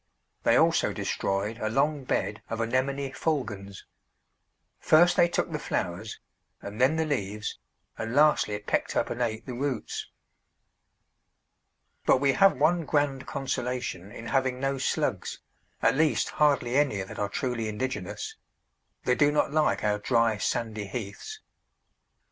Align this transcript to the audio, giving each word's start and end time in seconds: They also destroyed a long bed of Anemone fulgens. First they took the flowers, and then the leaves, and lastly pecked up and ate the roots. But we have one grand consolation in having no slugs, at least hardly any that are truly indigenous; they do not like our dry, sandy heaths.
They 0.41 0.57
also 0.57 0.93
destroyed 0.93 1.59
a 1.59 1.69
long 1.69 2.05
bed 2.05 2.41
of 2.49 2.59
Anemone 2.59 3.11
fulgens. 3.11 3.83
First 4.79 5.15
they 5.15 5.27
took 5.27 5.51
the 5.51 5.59
flowers, 5.59 6.19
and 6.59 6.81
then 6.81 6.95
the 6.95 7.05
leaves, 7.05 7.59
and 7.99 8.15
lastly 8.15 8.57
pecked 8.57 8.95
up 8.95 9.11
and 9.11 9.21
ate 9.21 9.45
the 9.45 9.53
roots. 9.53 10.09
But 12.03 12.17
we 12.17 12.33
have 12.33 12.57
one 12.57 12.83
grand 12.83 13.27
consolation 13.27 14.11
in 14.11 14.25
having 14.25 14.59
no 14.59 14.79
slugs, 14.79 15.39
at 15.83 15.95
least 15.95 16.29
hardly 16.29 16.77
any 16.77 17.03
that 17.03 17.19
are 17.19 17.29
truly 17.29 17.67
indigenous; 17.67 18.35
they 19.03 19.13
do 19.13 19.31
not 19.31 19.51
like 19.51 19.83
our 19.83 19.99
dry, 19.99 20.37
sandy 20.39 20.85
heaths. 20.87 21.41